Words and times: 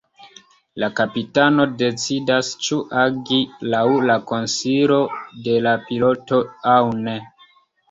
La 0.83 0.87
kapitano 0.99 1.65
decidas 1.81 2.49
ĉu 2.69 2.79
agi 3.03 3.39
laŭ 3.75 3.83
la 4.11 4.17
konsilo 4.33 4.99
de 5.47 5.61
la 5.69 5.77
piloto 5.87 6.43
aŭ 6.75 6.81
ne. 7.07 7.19